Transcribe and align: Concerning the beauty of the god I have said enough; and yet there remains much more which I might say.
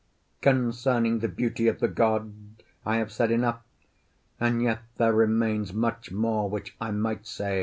Concerning 0.41 1.19
the 1.19 1.27
beauty 1.27 1.67
of 1.67 1.79
the 1.79 1.87
god 1.87 2.33
I 2.87 2.95
have 2.97 3.11
said 3.11 3.29
enough; 3.29 3.61
and 4.39 4.63
yet 4.63 4.81
there 4.97 5.13
remains 5.13 5.73
much 5.73 6.11
more 6.11 6.49
which 6.49 6.75
I 6.81 6.89
might 6.89 7.27
say. 7.27 7.59